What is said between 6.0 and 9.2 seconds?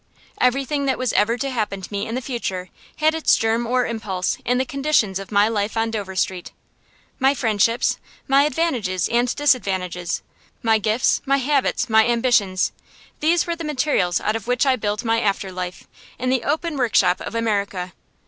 Street. My friendships, my advantages